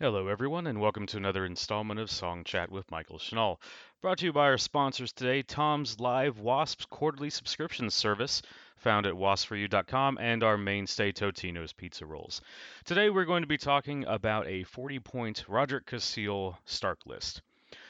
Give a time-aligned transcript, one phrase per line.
[0.00, 3.56] Hello, everyone, and welcome to another installment of Song Chat with Michael Schnall.
[4.00, 8.40] Brought to you by our sponsors today Tom's Live Wasps quarterly subscription service,
[8.76, 12.40] found at waspforyou.com, and our mainstay Totino's Pizza Rolls.
[12.84, 17.42] Today, we're going to be talking about a 40 point Roderick Cassel Stark list.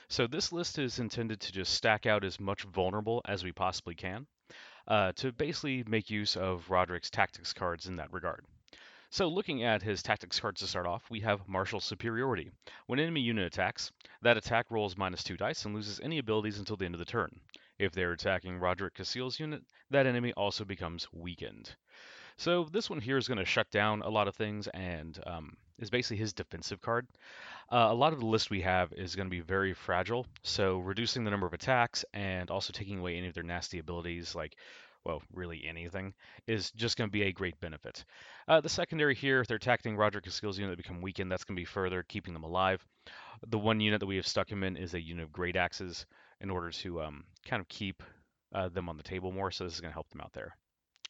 [0.08, 3.94] So, this list is intended to just stack out as much vulnerable as we possibly
[3.94, 4.26] can
[4.86, 8.46] uh, to basically make use of Roderick's tactics cards in that regard.
[9.10, 12.50] So looking at his tactics cards to start off, we have Martial Superiority.
[12.86, 16.76] When enemy unit attacks, that attack rolls minus 2 dice and loses any abilities until
[16.76, 17.40] the end of the turn.
[17.78, 21.74] If they're attacking Roderick Cassel's unit, that enemy also becomes weakened.
[22.36, 25.56] So this one here is going to shut down a lot of things and um,
[25.78, 27.06] is basically his defensive card.
[27.72, 30.78] Uh, a lot of the list we have is going to be very fragile, so
[30.78, 34.54] reducing the number of attacks and also taking away any of their nasty abilities like
[35.04, 36.12] well, really anything,
[36.46, 38.04] is just going to be a great benefit.
[38.46, 41.56] Uh, the secondary here, if they're attacking Roderick Cassel's unit that become weakened, that's going
[41.56, 42.84] to be further keeping them alive.
[43.46, 46.06] The one unit that we have stuck him in is a unit of great axes
[46.40, 48.02] in order to um, kind of keep
[48.54, 50.56] uh, them on the table more, so this is going to help them out there.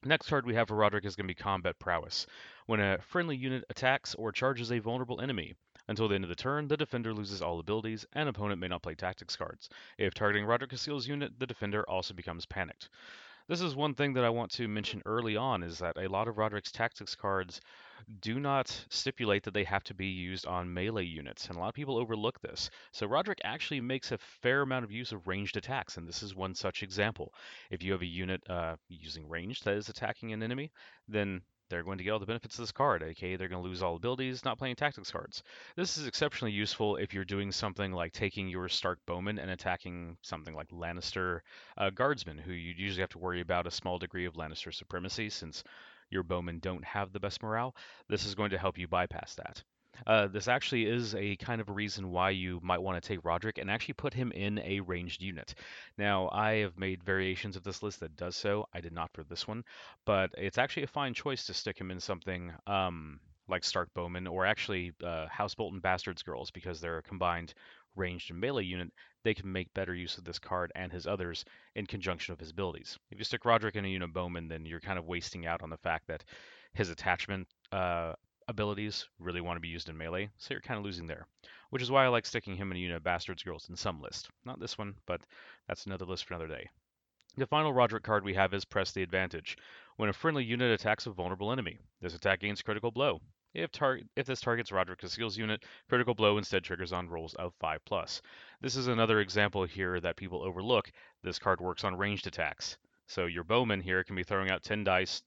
[0.05, 2.27] Next card we have for Roderick is going to be Combat Prowess.
[2.67, 5.55] When a friendly unit attacks or charges a vulnerable enemy,
[5.89, 8.83] until the end of the turn, the defender loses all abilities, and opponent may not
[8.83, 9.69] play tactics cards.
[9.97, 12.91] If targeting Roderick Cassel's unit, the defender also becomes panicked.
[13.48, 16.28] This is one thing that I want to mention early on is that a lot
[16.28, 17.62] of Roderick's tactics cards
[18.20, 21.68] do not stipulate that they have to be used on melee units, and a lot
[21.68, 22.68] of people overlook this.
[22.92, 26.34] So Roderick actually makes a fair amount of use of ranged attacks, and this is
[26.34, 27.32] one such example.
[27.70, 30.70] If you have a unit uh, using range that is attacking an enemy,
[31.08, 33.69] then they're going to get all the benefits of this card, aka they're going to
[33.69, 35.42] lose all abilities, not playing tactics cards.
[35.77, 40.16] This is exceptionally useful if you're doing something like taking your Stark Bowman and attacking
[40.22, 41.41] something like Lannister
[41.77, 45.30] uh, Guardsmen, who you usually have to worry about a small degree of Lannister supremacy
[45.30, 45.62] since
[46.11, 47.74] your bowmen don't have the best morale.
[48.08, 49.62] This is going to help you bypass that.
[50.06, 53.24] Uh, this actually is a kind of a reason why you might want to take
[53.24, 55.55] Roderick and actually put him in a ranged unit.
[55.96, 58.66] Now, I have made variations of this list that does so.
[58.73, 59.64] I did not for this one,
[60.05, 64.27] but it's actually a fine choice to stick him in something um, like Stark Bowman
[64.27, 67.55] or actually uh, House Bolton Bastards Girls because they're a combined
[67.96, 68.92] ranged and melee unit.
[69.24, 71.44] They can make better use of this card and his others
[71.74, 72.98] in conjunction of his abilities.
[73.11, 75.70] If you stick Roderick in a unit Bowman, then you're kind of wasting out on
[75.70, 76.24] the fact that
[76.74, 78.12] his attachment uh,
[78.48, 81.27] abilities really want to be used in melee, so you're kind of losing there.
[81.70, 84.01] Which is why I like sticking him in a unit of Bastards Girls in some
[84.01, 84.31] list.
[84.45, 85.20] Not this one, but
[85.67, 86.69] that's another list for another day.
[87.36, 89.57] The final Roderick card we have is Press the Advantage.
[89.97, 93.20] When a friendly unit attacks a vulnerable enemy, this attack gains critical blow.
[93.55, 97.55] If, tar- if this targets Roderick Cassel's unit, critical blow instead triggers on rolls of
[97.61, 98.23] 5 plus.
[98.61, 100.91] This is another example here that people overlook.
[101.23, 102.79] This card works on ranged attacks.
[103.07, 105.23] So your bowman here can be throwing out 10 dice,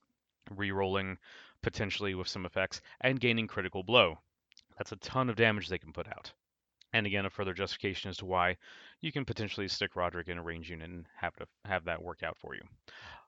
[0.49, 1.17] re-rolling
[1.61, 4.17] potentially with some effects, and gaining critical blow.
[4.77, 6.31] That's a ton of damage they can put out.
[6.93, 8.57] And again, a further justification as to why
[8.99, 12.23] you can potentially stick Roderick in a range unit and have to have that work
[12.23, 12.61] out for you.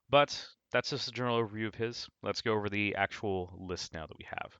[0.09, 2.09] But that's just a general overview of his.
[2.21, 4.57] Let's go over the actual list now that we have.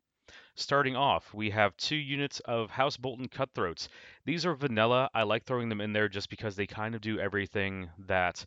[0.55, 3.90] Starting off, we have two units of House Bolton Cutthroats.
[4.25, 5.09] These are vanilla.
[5.13, 8.45] I like throwing them in there just because they kind of do everything that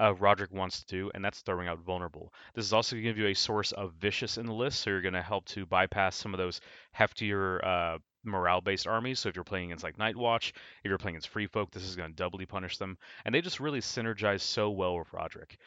[0.00, 2.32] uh, Roderick wants to do, and that's throwing out vulnerable.
[2.54, 4.90] This is also going to give you a source of vicious in the list, so
[4.90, 6.60] you're going to help to bypass some of those
[6.98, 9.20] heftier uh, morale-based armies.
[9.20, 10.52] So if you're playing against like Night Watch,
[10.82, 13.40] if you're playing against Free Folk, this is going to doubly punish them, and they
[13.40, 15.58] just really synergize so well with Roderick.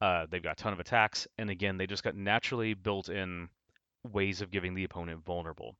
[0.00, 3.48] Uh, they've got a ton of attacks, and again, they just got naturally built-in
[4.12, 5.74] ways of giving the opponent vulnerable.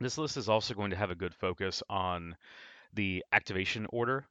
[0.00, 2.36] This list is also going to have a good focus on
[2.94, 4.26] the activation order.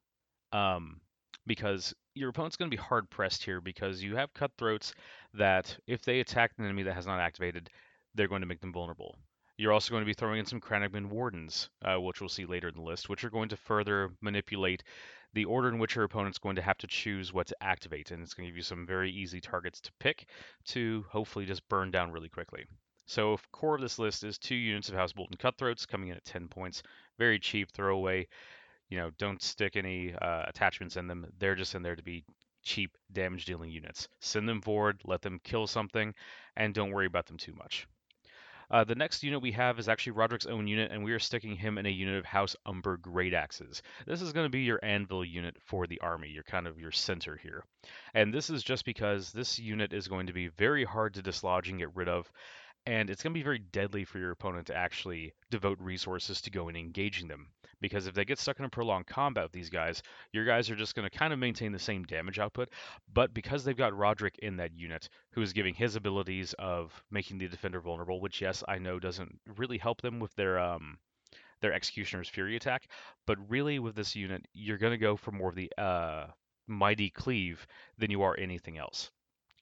[0.51, 1.01] Um,
[1.47, 4.94] because your opponent's going to be hard pressed here because you have cutthroats
[5.34, 7.69] that if they attack an enemy that has not activated,
[8.13, 9.16] they're going to make them vulnerable.
[9.58, 12.68] You're also going to be throwing in some Crannogman Wardens, uh, which we'll see later
[12.68, 14.84] in the list, which are going to further manipulate
[15.34, 18.22] the order in which your opponent's going to have to choose what to activate, and
[18.22, 20.28] it's going to give you some very easy targets to pick
[20.66, 22.66] to hopefully just burn down really quickly.
[23.08, 26.25] So core of this list is two units of House Bolton Cutthroats coming in at
[26.25, 26.84] 10 points.
[27.18, 28.28] Very cheap throwaway
[28.89, 31.28] you know, don't stick any uh, attachments in them.
[31.39, 32.23] They're just in there to be
[32.63, 34.07] cheap damage dealing units.
[34.19, 36.13] Send them forward, let them kill something,
[36.55, 37.87] and don't worry about them too much.
[38.69, 41.55] Uh, the next unit we have is actually Roderick's own unit, and we are sticking
[41.55, 43.81] him in a unit of House Umber Great Axes.
[44.05, 46.91] This is going to be your anvil unit for the army, your kind of your
[46.91, 47.63] center here.
[48.13, 51.69] And this is just because this unit is going to be very hard to dislodge
[51.69, 52.29] and get rid of,
[52.85, 56.51] and it's going to be very deadly for your opponent to actually devote resources to
[56.51, 57.47] go and engaging them.
[57.82, 60.02] Because if they get stuck in a prolonged combat with these guys,
[60.32, 62.70] your guys are just going to kind of maintain the same damage output.
[63.14, 67.38] But because they've got Roderick in that unit, who is giving his abilities of making
[67.38, 70.97] the defender vulnerable, which yes, I know doesn't really help them with their um,
[71.62, 72.88] their Executioner's Fury attack.
[73.26, 76.28] But really, with this unit, you're going to go for more of the uh,
[76.68, 77.66] Mighty Cleave
[77.97, 79.12] than you are anything else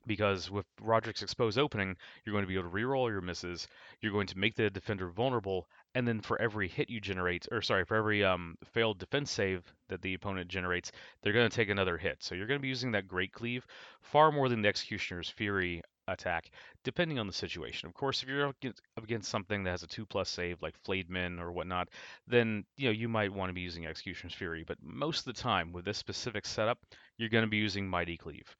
[0.05, 3.67] because with Roderick's exposed opening, you're going to be able to reroll your misses.
[4.01, 7.61] You're going to make the defender vulnerable, and then for every hit you generate, or
[7.61, 10.91] sorry, for every um, failed defense save that the opponent generates,
[11.21, 12.23] they're going to take another hit.
[12.23, 13.65] So you're going to be using that Great Cleave
[14.01, 16.51] far more than the Executioner's Fury attack,
[16.83, 17.87] depending on the situation.
[17.87, 18.55] Of course, if you're up
[18.97, 21.89] against something that has a two plus save like Flayed Men or whatnot,
[22.27, 24.63] then you know you might want to be using Executioner's Fury.
[24.67, 26.79] But most of the time with this specific setup,
[27.17, 28.55] you're going to be using Mighty Cleave.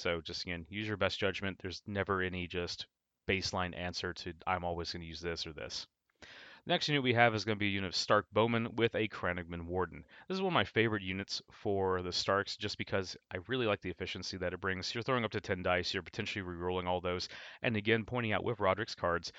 [0.00, 1.58] So just again, use your best judgment.
[1.60, 2.86] There's never any just
[3.28, 5.86] baseline answer to I'm always going to use this or this.
[6.66, 9.08] Next unit we have is going to be a unit of Stark Bowman with a
[9.08, 10.04] Crannogman Warden.
[10.28, 13.80] This is one of my favorite units for the Starks just because I really like
[13.80, 14.94] the efficiency that it brings.
[14.94, 17.28] You're throwing up to 10 dice, you're potentially rerolling all those,
[17.62, 19.32] and again, pointing out with Roderick's cards,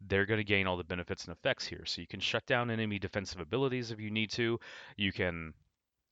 [0.00, 1.84] they're going to gain all the benefits and effects here.
[1.86, 4.58] So you can shut down enemy defensive abilities if you need to.
[4.96, 5.54] You can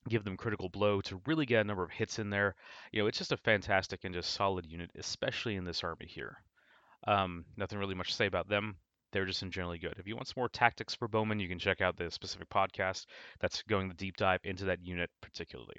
[0.09, 2.55] give them critical blow to really get a number of hits in there.
[2.93, 6.37] You know, it's just a fantastic and just solid unit, especially in this army here.
[7.07, 8.77] Um, nothing really much to say about them.
[9.13, 9.95] They're just in generally good.
[9.99, 13.07] If you want some more tactics for Bowman, you can check out the specific podcast
[13.41, 15.77] that's going the deep dive into that unit particularly.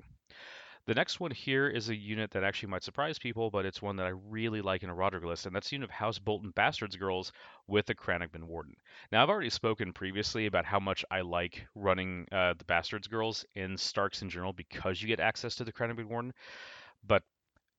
[0.85, 3.95] The next one here is a unit that actually might surprise people, but it's one
[3.95, 6.51] that I really like in a Roderick list, and that's the unit of House Bolton
[6.51, 7.31] Bastards Girls
[7.68, 8.75] with the Crannogman Warden.
[9.09, 13.45] Now, I've already spoken previously about how much I like running uh, the Bastards Girls
[13.56, 16.33] in Starks in general because you get access to the Crannogman Warden,
[17.07, 17.24] but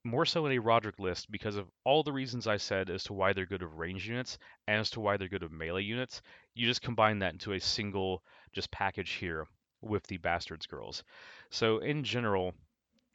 [0.02, 3.12] more so in a Roderick list because of all the reasons I said as to
[3.12, 6.22] why they're good of range units and as to why they're good of melee units.
[6.54, 8.22] You just combine that into a single
[8.54, 9.46] just package here
[9.82, 11.04] with the Bastards Girls.
[11.50, 12.54] So in general,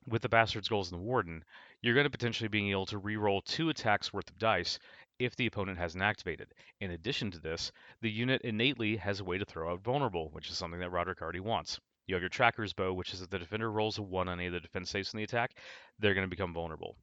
[0.10, 1.44] with the Bastard's Girls and the Warden,
[1.82, 4.80] you're going to potentially being able to re-roll two attacks worth of dice
[5.20, 6.54] if the opponent hasn't activated.
[6.82, 7.72] In addition to this,
[8.02, 11.22] the unit innately has a way to throw out vulnerable, which is something that Roderick
[11.22, 11.80] already wants.
[12.08, 14.48] You have your Tracker's Bow, which is if the defender rolls a 1 on any
[14.48, 15.52] of the defense saves in the attack,
[16.00, 16.96] they're going to become vulnerable.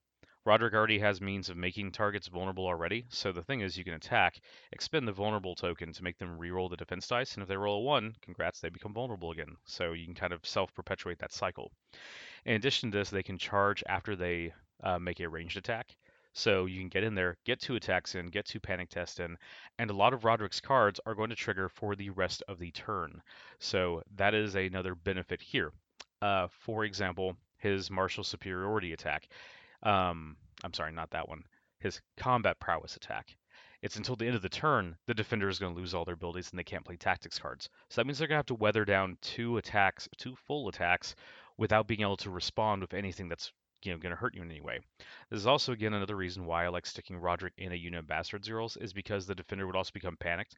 [0.47, 3.95] Roderick already has means of making targets vulnerable already, so the thing is you can
[3.95, 4.39] attack,
[4.71, 7.81] expend the vulnerable token to make them re-roll the defense dice, and if they roll
[7.81, 9.57] a 1, congrats, they become vulnerable again.
[9.65, 11.73] So you can kind of self-perpetuate that cycle.
[12.45, 14.55] In addition to this, they can charge after they
[14.85, 15.97] uh, make a ranged attack.
[16.33, 19.37] So you can get in there, get two attacks in, get two panic tests in,
[19.81, 22.71] and a lot of Roderick's cards are going to trigger for the rest of the
[22.71, 23.21] turn.
[23.59, 25.73] So that is another benefit here.
[26.23, 29.27] Uh, for example, his martial superiority attack.
[29.83, 31.45] Um, I'm sorry, not that one.
[31.81, 33.37] His combat prowess attack.
[33.83, 36.15] It's until the end of the turn the defender is going to lose all their
[36.15, 37.69] abilities and they can't play tactics cards.
[37.91, 41.15] So that means they're going to have to weather down two attacks, two full attacks
[41.59, 43.53] without being able to respond with anything that's
[43.85, 44.81] you know going to hurt you in any way.
[45.31, 48.07] This is also again another reason why I like sticking Roderick in a unit of
[48.07, 50.57] Bastards Girls is because the defender would also become panicked,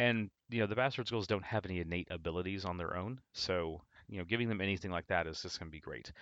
[0.00, 3.82] and you know the Bastards Girls don't have any innate abilities on their own, so
[4.08, 6.12] you know giving them anything like that is just going to be great.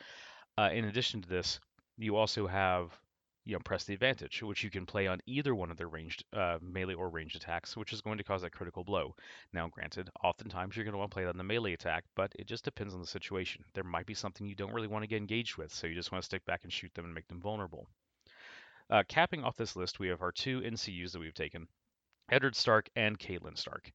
[0.59, 1.61] Uh, in addition to this,
[2.01, 2.99] you also have
[3.45, 6.25] you know, press the advantage, which you can play on either one of their ranged
[6.33, 9.15] uh, melee or ranged attacks, which is going to cause that critical blow.
[9.53, 12.47] Now, granted, oftentimes you're going to want to play on the melee attack, but it
[12.47, 13.65] just depends on the situation.
[13.75, 16.13] There might be something you don't really want to get engaged with, so you just
[16.13, 17.89] want to stick back and shoot them and make them vulnerable.
[18.91, 21.67] Uh, capping off this list, we have our two NCUs that we've taken,
[22.31, 23.91] Eddard Stark and Catelyn Stark.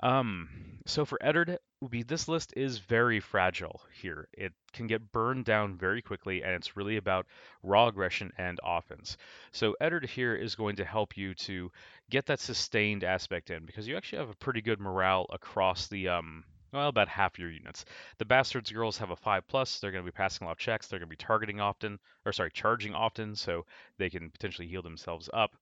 [0.00, 0.48] Um,
[0.86, 4.28] so for Eddard, this list is very fragile here.
[4.32, 7.26] It can get burned down very quickly, and it's really about
[7.62, 9.16] raw aggression and offense.
[9.52, 11.72] So Eddard here is going to help you to
[12.10, 16.08] get that sustained aspect in because you actually have a pretty good morale across the
[16.08, 17.84] um, well, about half your units.
[18.18, 19.80] The Bastards girls have a 5 plus.
[19.80, 20.86] They're going to be passing a lot of checks.
[20.86, 23.64] They're going to be targeting often, or sorry, charging often, so
[23.98, 25.56] they can potentially heal themselves up.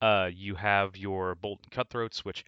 [0.00, 2.44] Uh, you have your Bolton Cutthroats, which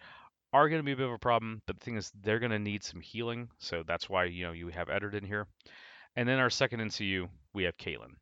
[0.53, 2.51] are going to be a bit of a problem, but the thing is, they're going
[2.51, 5.47] to need some healing, so that's why you know you have Eddard in here.
[6.15, 8.15] And then our second NCU, we have Catelyn.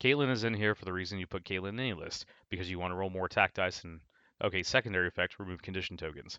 [0.00, 2.78] Catelyn is in here for the reason you put Catelyn in any list, because you
[2.78, 4.00] want to roll more attack dice and,
[4.42, 6.38] okay, secondary effect, remove condition tokens.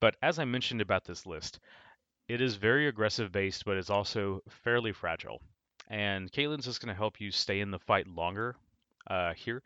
[0.00, 1.60] But as I mentioned about this list,
[2.28, 5.40] it is very aggressive based, but it's also fairly fragile.
[5.88, 8.56] And Catelyn's just going to help you stay in the fight longer
[9.08, 9.62] uh, here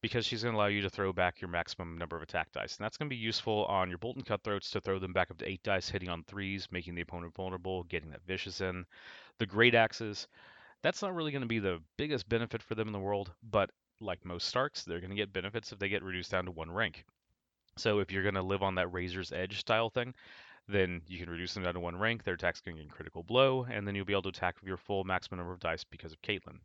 [0.00, 2.76] because she's going to allow you to throw back your maximum number of attack dice.
[2.76, 5.38] And that's going to be useful on your Bolton Cutthroats to throw them back up
[5.38, 8.84] to 8 dice, hitting on 3s, making the opponent vulnerable, getting that Vicious in.
[9.38, 10.28] The Great Axes,
[10.82, 13.70] that's not really going to be the biggest benefit for them in the world, but
[14.00, 16.70] like most Starks, they're going to get benefits if they get reduced down to one
[16.70, 17.04] rank.
[17.76, 20.14] So if you're going to live on that Razor's Edge style thing,
[20.68, 23.22] then you can reduce them down to one rank, their attack's going to get critical
[23.22, 25.82] blow, and then you'll be able to attack with your full maximum number of dice
[25.82, 26.58] because of Catelyn.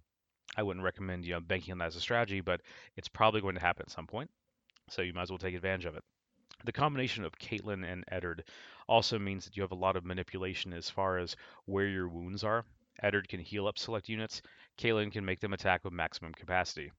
[0.56, 2.62] I wouldn't recommend you know banking on that as a strategy, but
[2.96, 4.30] it's probably going to happen at some point.
[4.90, 6.04] So you might as well take advantage of it.
[6.66, 8.44] The combination of Catelyn and Eddard
[8.88, 12.44] also means that you have a lot of manipulation as far as where your wounds
[12.44, 12.66] are.
[13.02, 14.42] Eddard can heal up select units.
[14.78, 16.92] Catelyn can make them attack with maximum capacity.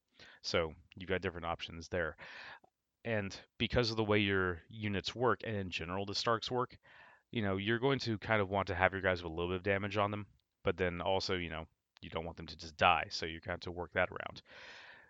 [0.42, 2.16] So you've got different options there.
[3.04, 6.76] And because of the way your units work, and in general the Starks work,
[7.30, 9.50] you know, you're going to kind of want to have your guys with a little
[9.50, 10.26] bit of damage on them,
[10.62, 11.66] but then also, you know,
[12.04, 14.42] you don't want them to just die, so you have to work that around.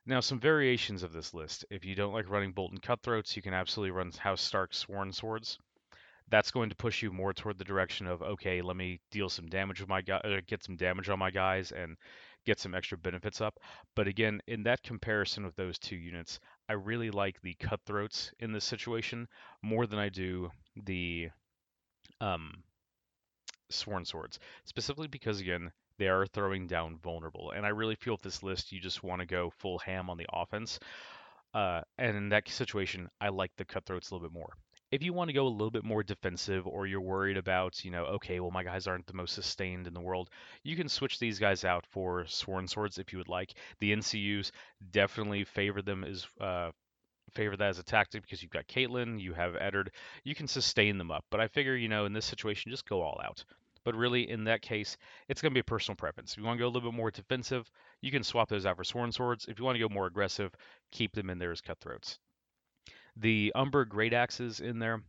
[0.06, 1.64] Now, some variations of this list.
[1.70, 5.58] If you don't like running Bolton Cutthroats, you can absolutely run House Stark Sworn Swords.
[6.28, 9.46] That's going to push you more toward the direction of okay, let me deal some
[9.48, 11.96] damage with my guy, uh, get some damage on my guys, and
[12.44, 13.58] get some extra benefits up.
[13.94, 18.52] But again, in that comparison with those two units, I really like the Cutthroats in
[18.52, 19.26] this situation
[19.62, 21.30] more than I do the
[22.20, 22.62] um,
[23.70, 27.52] Sworn Swords, specifically because again, they are throwing down vulnerable.
[27.52, 30.16] And I really feel with this list, you just want to go full ham on
[30.16, 30.78] the offense.
[31.52, 34.54] Uh, and in that situation, I like the cutthroats a little bit more.
[34.90, 37.90] If you want to go a little bit more defensive or you're worried about, you
[37.90, 40.30] know, okay, well, my guys aren't the most sustained in the world,
[40.62, 43.54] you can switch these guys out for Sworn Swords if you would like.
[43.80, 44.50] The NCUs
[44.92, 46.70] definitely favor them as uh,
[47.34, 49.90] favor that as a tactic because you've got Catelyn, you have Eddard,
[50.22, 51.24] you can sustain them up.
[51.30, 53.44] But I figure, you know, in this situation, just go all out.
[53.84, 54.96] But really, in that case,
[55.28, 56.32] it's going to be a personal preference.
[56.32, 58.76] If you want to go a little bit more defensive, you can swap those out
[58.76, 59.46] for Sworn Swords.
[59.48, 60.52] If you want to go more aggressive,
[60.90, 62.18] keep them in there as Cutthroats.
[63.16, 65.02] The Umber Great Axes in there,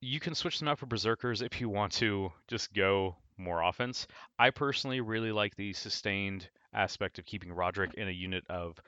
[0.00, 4.06] you can switch them out for Berserkers if you want to just go more offense.
[4.38, 8.80] I personally really like the sustained aspect of keeping Roderick in a unit of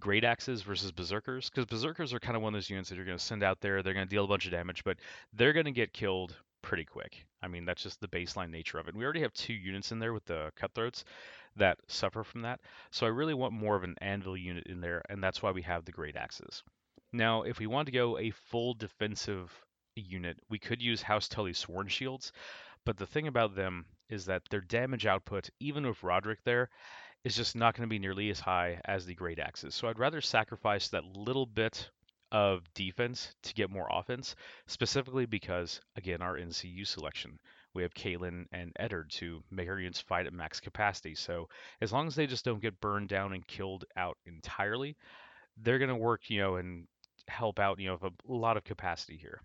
[0.00, 3.04] Great Axes versus Berserkers, because Berserkers are kind of one of those units that you're
[3.04, 3.82] going to send out there.
[3.82, 4.96] They're going to deal a bunch of damage, but
[5.32, 7.26] they're going to get killed pretty quick.
[7.42, 8.94] I mean, that's just the baseline nature of it.
[8.94, 11.04] We already have two units in there with the cutthroats
[11.56, 12.58] that suffer from that.
[12.90, 15.62] So I really want more of an anvil unit in there, and that's why we
[15.62, 16.62] have the great axes.
[17.12, 19.52] Now, if we want to go a full defensive
[19.94, 22.32] unit, we could use House Tully Sworn Shields,
[22.86, 26.70] but the thing about them is that their damage output, even with Roderick there,
[27.24, 29.74] is just not going to be nearly as high as the great axes.
[29.74, 31.90] So I'd rather sacrifice that little bit
[32.32, 34.34] of defense to get more offense,
[34.66, 37.38] specifically because, again, our NCU selection.
[37.74, 41.14] We have Catelyn and Eddard to make our units fight at max capacity.
[41.14, 41.48] So
[41.80, 44.96] as long as they just don't get burned down and killed out entirely,
[45.56, 46.86] they're going to work, you know, and
[47.28, 49.40] help out, you know, with a lot of capacity here.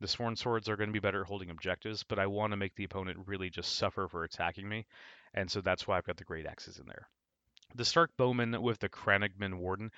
[0.00, 2.56] The Sworn Swords are going to be better at holding objectives, but I want to
[2.56, 4.86] make the opponent really just suffer for attacking me.
[5.34, 7.08] And so that's why I've got the Great Axes in there
[7.74, 9.90] the Stark Bowman with the Crannogman Warden,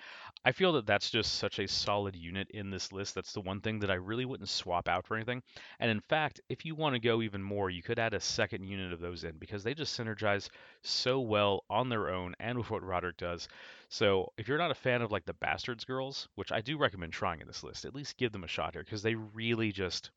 [0.44, 3.14] I feel that that's just such a solid unit in this list.
[3.14, 5.42] That's the one thing that I really wouldn't swap out for anything.
[5.78, 8.64] And in fact, if you want to go even more, you could add a second
[8.64, 10.48] unit of those in because they just synergize
[10.82, 13.48] so well on their own and with what Roderick does.
[13.88, 17.12] So if you're not a fan of like the Bastards Girls, which I do recommend
[17.12, 20.10] trying in this list, at least give them a shot here because they really just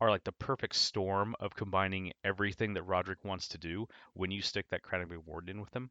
[0.00, 4.42] are like the perfect storm of combining everything that Roderick wants to do when you
[4.42, 5.90] stick that Crannogman Warden in with them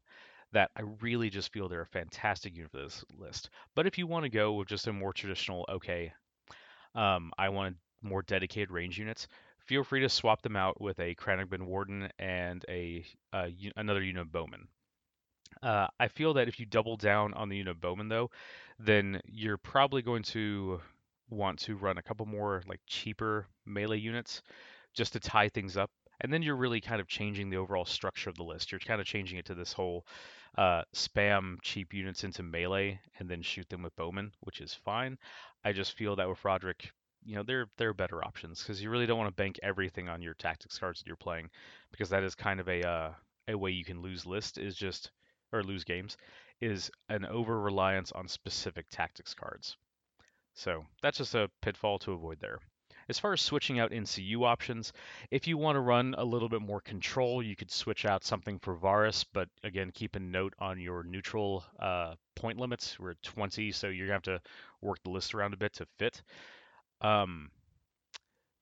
[0.53, 3.49] that I really just feel they're a fantastic unit for this list.
[3.75, 6.11] But if you want to go with just a more traditional, okay,
[6.95, 9.27] um, I want more dedicated range units,
[9.65, 14.23] feel free to swap them out with a Crannogman Warden and a uh, another unit
[14.23, 14.67] of Bowman.
[15.61, 18.31] Uh, I feel that if you double down on the unit of Bowman, though,
[18.79, 20.81] then you're probably going to
[21.29, 24.41] want to run a couple more like cheaper melee units
[24.93, 25.91] just to tie things up.
[26.21, 28.71] And then you're really kind of changing the overall structure of the list.
[28.71, 30.05] You're kind of changing it to this whole
[30.57, 35.17] uh, spam cheap units into melee and then shoot them with bowman, which is fine.
[35.63, 36.91] I just feel that with Roderick,
[37.23, 40.09] you know, there there are better options because you really don't want to bank everything
[40.09, 41.49] on your tactics cards that you're playing
[41.91, 43.11] because that is kind of a uh,
[43.47, 45.11] a way you can lose list is just
[45.51, 46.17] or lose games
[46.61, 49.77] is an over reliance on specific tactics cards.
[50.53, 52.59] So that's just a pitfall to avoid there.
[53.09, 54.93] As far as switching out NCU options,
[55.29, 58.59] if you want to run a little bit more control, you could switch out something
[58.59, 62.99] for Varys, but again, keep a note on your neutral uh, point limits.
[62.99, 64.49] We're at 20, so you're going to have to
[64.81, 66.21] work the list around a bit to fit.
[67.01, 67.49] Um,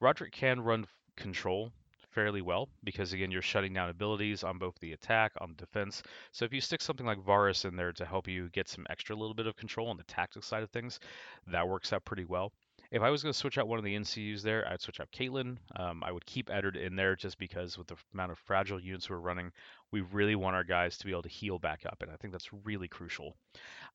[0.02, 0.86] Rodrik can run
[1.18, 1.72] control
[2.12, 6.44] fairly well because again you're shutting down abilities on both the attack on defense so
[6.44, 9.36] if you stick something like Varys in there to help you get some extra little
[9.36, 11.00] bit of control on the tactics side of things
[11.48, 12.52] that works out pretty well
[12.92, 15.12] if I was going to switch out one of the NCUs there, I'd switch out
[15.12, 15.58] Catelyn.
[15.76, 19.10] Um, I would keep Eddard in there just because with the amount of fragile units
[19.10, 19.52] we're running,
[19.92, 22.32] we really want our guys to be able to heal back up, and I think
[22.32, 23.36] that's really crucial.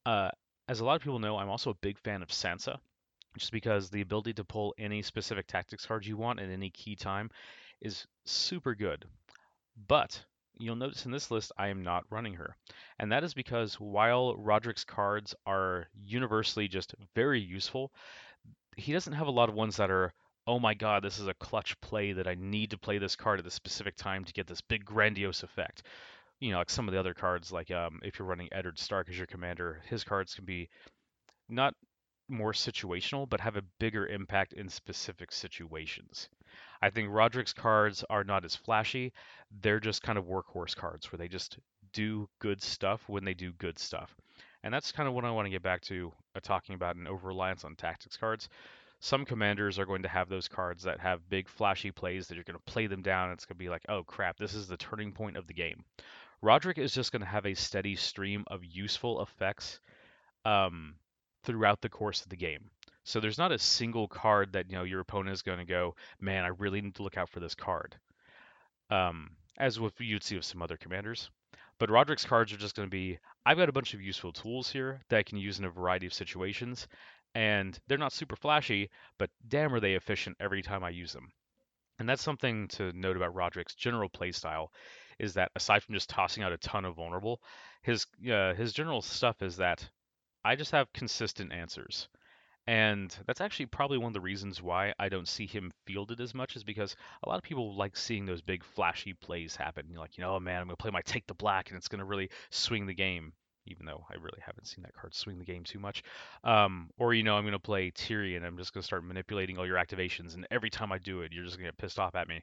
[0.07, 0.31] Uh,
[0.69, 2.79] as a lot of people know, I'm also a big fan of Sansa,
[3.37, 6.95] just because the ability to pull any specific tactics cards you want at any key
[6.95, 7.31] time
[7.81, 9.05] is super good.
[9.89, 10.25] But
[10.57, 12.57] you'll notice in this list I am not running her.
[13.01, 17.93] And that is because while Roderick's cards are universally just very useful,
[18.77, 20.13] he doesn't have a lot of ones that are
[20.47, 23.39] oh my god, this is a clutch play that I need to play this card
[23.39, 25.83] at this specific time to get this big grandiose effect.
[26.41, 29.09] You know, like some of the other cards, like um, if you're running Eddard Stark
[29.09, 30.69] as your commander, his cards can be
[31.49, 31.75] not
[32.29, 36.29] more situational, but have a bigger impact in specific situations.
[36.83, 39.13] I think Roderick's cards are not as flashy.
[39.63, 41.59] They're just kind of workhorse cards where they just
[41.93, 44.15] do good stuff when they do good stuff.
[44.65, 47.07] And that's kind of what I want to get back to uh, talking about an
[47.07, 48.49] over reliance on tactics cards.
[48.99, 52.45] Some commanders are going to have those cards that have big flashy plays that you're
[52.45, 53.29] going to play them down.
[53.29, 55.53] And it's going to be like, oh crap, this is the turning point of the
[55.53, 55.85] game.
[56.41, 59.81] Roderick is just going to have a steady stream of useful effects
[60.47, 60.95] um,
[61.43, 62.71] throughout the course of the game.
[63.05, 65.95] So there's not a single card that you know your opponent is going to go,
[66.21, 67.97] man, I really need to look out for this card.
[68.91, 71.31] Um, as with you'd see with some other commanders.
[71.79, 74.71] But Roderick's cards are just going to be, I've got a bunch of useful tools
[74.71, 76.87] here that I can use in a variety of situations,
[77.35, 81.33] and they're not super flashy, but damn are they efficient every time I use them.
[81.99, 84.69] And that's something to note about Roderick's general playstyle,
[85.19, 87.41] is that aside from just tossing out a ton of vulnerable,
[87.83, 89.89] his uh, his general stuff is that
[90.45, 92.09] I just have consistent answers.
[92.67, 96.35] And that's actually probably one of the reasons why I don't see him fielded as
[96.35, 99.87] much is because a lot of people like seeing those big flashy plays happen.
[99.91, 101.89] You're like, you know, oh man, I'm gonna play my take the black and it's
[101.89, 103.33] gonna really swing the game.
[103.67, 106.03] Even though I really haven't seen that card swing the game too much.
[106.43, 108.45] Um, or you know, I'm gonna play Tyrion.
[108.45, 111.45] I'm just gonna start manipulating all your activations, and every time I do it, you're
[111.45, 112.43] just gonna get pissed off at me.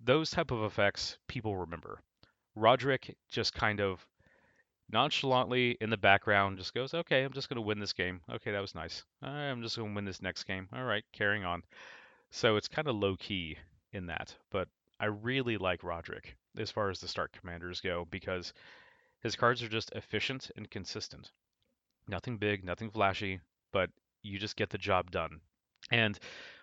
[0.00, 2.00] Those type of effects people remember.
[2.54, 4.06] Roderick just kind of
[4.92, 8.20] nonchalantly in the background just goes, okay, I'm just going to win this game.
[8.30, 9.04] Okay, that was nice.
[9.22, 10.68] I'm just going to win this next game.
[10.72, 11.62] All right, carrying on.
[12.30, 13.56] So it's kind of low key
[13.92, 14.34] in that.
[14.50, 14.68] But
[14.98, 18.52] I really like Roderick as far as the Stark commanders go because
[19.20, 21.30] his cards are just efficient and consistent.
[22.08, 23.40] Nothing big, nothing flashy,
[23.72, 23.90] but
[24.22, 25.40] you just get the job done.
[25.90, 26.18] And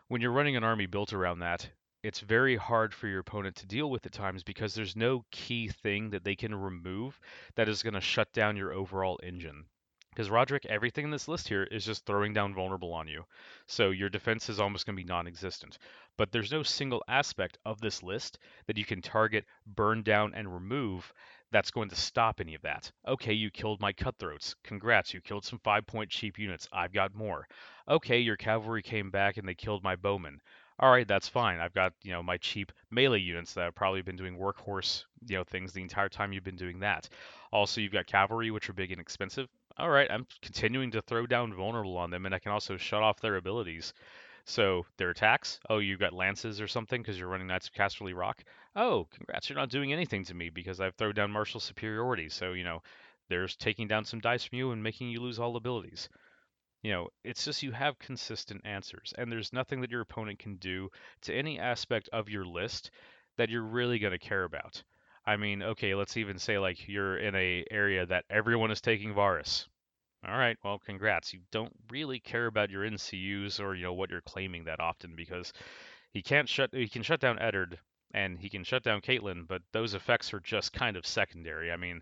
[0.07, 1.67] when you're running an army built around that,
[2.07, 5.67] it's very hard for your opponent to deal with at times because there's no key
[5.67, 7.19] thing that they can remove
[7.55, 9.65] that is going to shut down your overall engine.
[10.11, 13.25] Because Roderick, everything in this list here is just throwing down vulnerable on you.
[13.65, 15.79] So your defense is almost going to be non existent.
[16.17, 20.51] But there's no single aspect of this list that you can target, burn down, and
[20.51, 21.11] remove
[21.51, 22.89] that's going to stop any of that.
[23.05, 24.55] Okay, you killed my cutthroats.
[24.63, 26.69] Congrats, you killed some five point cheap units.
[26.71, 27.49] I've got more.
[27.89, 30.39] Okay, your cavalry came back and they killed my bowmen
[30.79, 31.59] all right, that's fine.
[31.59, 35.37] I've got, you know, my cheap melee units that have probably been doing workhorse, you
[35.37, 37.09] know, things the entire time you've been doing that.
[37.51, 39.47] Also, you've got cavalry, which are big and expensive.
[39.77, 43.03] All right, I'm continuing to throw down vulnerable on them, and I can also shut
[43.03, 43.93] off their abilities.
[44.45, 48.15] So their attacks, oh, you've got lances or something because you're running Knights of Casterly
[48.15, 48.43] Rock.
[48.75, 52.29] Oh, congrats, you're not doing anything to me because I've thrown down martial superiority.
[52.29, 52.81] So, you know,
[53.29, 56.07] there's taking down some dice from you and making you lose all abilities.
[56.83, 60.55] You know, it's just you have consistent answers, and there's nothing that your opponent can
[60.57, 60.89] do
[61.21, 62.91] to any aspect of your list
[63.37, 64.83] that you're really going to care about.
[65.25, 69.13] I mean, okay, let's even say like you're in a area that everyone is taking
[69.13, 69.67] Varys.
[70.25, 71.33] All right, well, congrats.
[71.33, 75.15] You don't really care about your NCUs or you know what you're claiming that often
[75.15, 75.53] because
[76.11, 77.77] he can't shut he can shut down Eddard
[78.13, 81.71] and he can shut down Catelyn, but those effects are just kind of secondary.
[81.71, 82.01] I mean,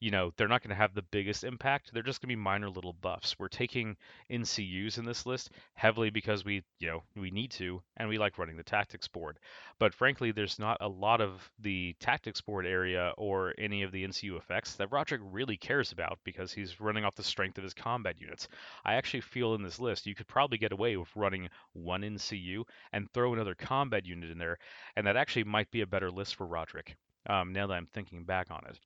[0.00, 1.92] you know, they're not going to have the biggest impact.
[1.92, 3.38] They're just going to be minor little buffs.
[3.38, 3.98] We're taking
[4.30, 8.38] NCUs in this list heavily because we, you know, we need to, and we like
[8.38, 9.38] running the tactics board.
[9.78, 14.02] But frankly, there's not a lot of the tactics board area or any of the
[14.06, 17.74] NCU effects that Roderick really cares about because he's running off the strength of his
[17.74, 18.48] combat units.
[18.86, 22.64] I actually feel in this list you could probably get away with running one NCU
[22.94, 24.58] and throw another combat unit in there,
[24.96, 26.96] and that actually might be a better list for Roderick.
[27.26, 28.78] Um, now that I'm thinking back on it.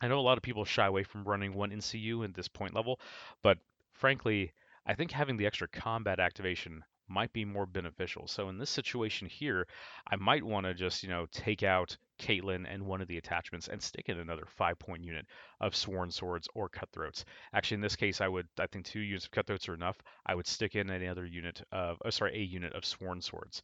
[0.00, 2.74] I know a lot of people shy away from running one NCU at this point
[2.74, 3.00] level,
[3.42, 3.58] but
[3.92, 4.52] frankly,
[4.86, 8.26] I think having the extra combat activation might be more beneficial.
[8.28, 9.66] So in this situation here,
[10.10, 13.68] I might want to just, you know, take out Catelyn and one of the attachments
[13.68, 15.26] and stick in another five point unit
[15.60, 17.24] of Sworn Swords or Cutthroats.
[17.52, 19.98] Actually, in this case, I would, I think two units of Cutthroats are enough.
[20.24, 23.62] I would stick in another unit of, oh, sorry, a unit of Sworn Swords.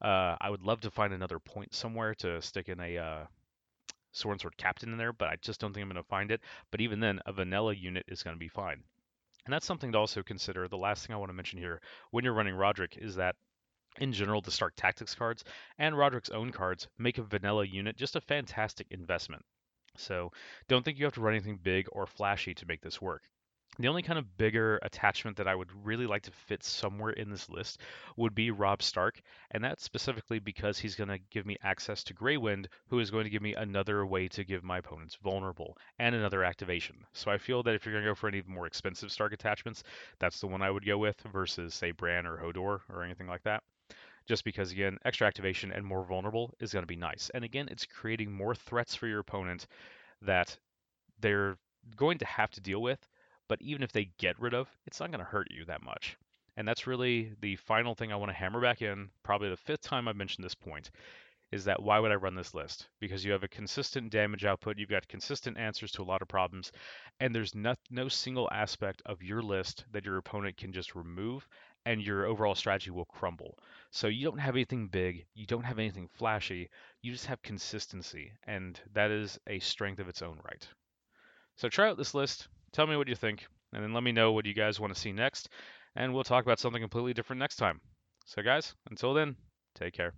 [0.00, 3.24] Uh, I would love to find another point somewhere to stick in a, uh,
[4.14, 6.40] Sworn Sword Captain in there, but I just don't think I'm going to find it.
[6.70, 8.82] But even then, a vanilla unit is going to be fine.
[9.44, 10.68] And that's something to also consider.
[10.68, 13.36] The last thing I want to mention here when you're running Roderick is that
[13.98, 15.44] in general, the Stark Tactics cards
[15.78, 19.44] and Roderick's own cards make a vanilla unit just a fantastic investment.
[19.96, 20.32] So
[20.68, 23.22] don't think you have to run anything big or flashy to make this work.
[23.78, 27.28] The only kind of bigger attachment that I would really like to fit somewhere in
[27.28, 27.80] this list
[28.16, 32.14] would be Robb Stark, and that's specifically because he's going to give me access to
[32.14, 35.76] Grey Wind, who is going to give me another way to give my opponents vulnerable
[35.98, 37.04] and another activation.
[37.12, 39.82] So I feel that if you're going to go for any more expensive Stark attachments,
[40.20, 43.42] that's the one I would go with versus say Bran or Hodor or anything like
[43.42, 43.64] that.
[44.26, 47.30] Just because again, extra activation and more vulnerable is going to be nice.
[47.34, 49.66] And again, it's creating more threats for your opponent
[50.22, 50.56] that
[51.20, 51.58] they're
[51.96, 53.06] going to have to deal with
[53.48, 56.16] but even if they get rid of, it's not going to hurt you that much.
[56.56, 59.82] And that's really the final thing I want to hammer back in, probably the fifth
[59.82, 60.90] time I've mentioned this point,
[61.50, 62.88] is that why would I run this list?
[63.00, 66.28] Because you have a consistent damage output, you've got consistent answers to a lot of
[66.28, 66.72] problems,
[67.20, 71.46] and there's no, no single aspect of your list that your opponent can just remove
[71.86, 73.58] and your overall strategy will crumble.
[73.90, 76.70] So you don't have anything big, you don't have anything flashy,
[77.02, 80.66] you just have consistency, and that is a strength of its own right.
[81.56, 84.32] So try out this list, tell me what you think, and then let me know
[84.32, 85.48] what you guys want to see next,
[85.96, 87.80] and we'll talk about something completely different next time.
[88.26, 89.36] So, guys, until then,
[89.74, 90.12] take care.